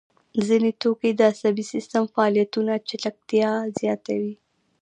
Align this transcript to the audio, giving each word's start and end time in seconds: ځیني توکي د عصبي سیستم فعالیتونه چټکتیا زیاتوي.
ځیني 0.47 0.71
توکي 0.81 1.11
د 1.15 1.21
عصبي 1.31 1.63
سیستم 1.73 2.03
فعالیتونه 2.13 2.73
چټکتیا 2.87 3.51
زیاتوي. 3.79 4.35